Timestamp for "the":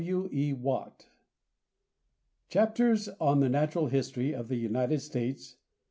3.39-3.49, 4.47-4.55